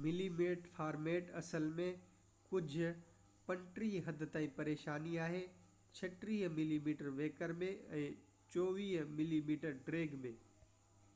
[0.02, 1.86] ملي metre format اصل ۾
[2.52, 5.42] ڪجهہ حد تائين پريشاني آهي
[6.02, 7.74] 36 ملي ميٽر ويڪر ۾
[8.04, 8.08] ۽
[8.60, 8.88] 24
[9.20, 10.36] ملي ميٽر ڊيگهہ ۾